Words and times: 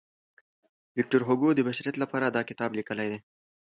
ویکټور 0.95 1.21
هوګو 1.27 1.49
د 1.55 1.59
بشریت 1.67 1.95
لپاره 1.99 2.25
دا 2.27 2.41
کتاب 2.49 2.71
لیکلی 2.79 3.07
دی. 3.11 3.19